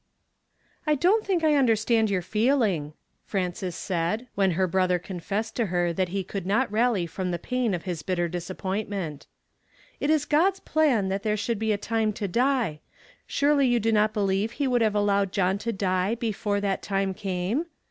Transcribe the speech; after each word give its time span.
I 0.87 0.95
DON'T 0.95 1.27
think 1.27 1.43
I 1.43 1.51
iindoi 1.51 1.77
stand 1.77 2.09
your 2.09 2.23
feeling," 2.23 2.93
Frances 3.23 3.75
said, 3.75 4.27
w'aan 4.35 4.53
her 4.53 4.67
hrotlicr 4.67 5.03
e<infessed 5.05 5.53
to 5.57 5.67
her 5.67 5.93
that 5.93 6.09
he 6.09 6.23
could 6.23 6.47
not 6.47 6.71
rally 6.71 7.05
from 7.05 7.29
the 7.29 7.37
pain 7.37 7.75
of 7.75 7.83
his 7.83 8.01
bitter 8.01 8.27
disappointment." 8.27 9.27
It 9.99 10.09
is 10.09 10.25
God's 10.25 10.59
plan 10.59 11.09
that 11.09 11.21
there 11.21 11.37
shall 11.37 11.53
be 11.53 11.71
a 11.71 11.77
time 11.77 12.13
to 12.13 12.27
die. 12.27 12.79
Surely 13.27 13.67
you 13.67 13.79
do 13.79 13.91
not 13.91 14.11
believe 14.11 14.53
he 14.53 14.65
would 14.67 14.81
have 14.81 14.95
allowed 14.95 15.31
John 15.31 15.59
to 15.59 15.71
die 15.71 16.15
before 16.15 16.59
that 16.59 16.81
time 16.81 17.13
came 17.13 17.67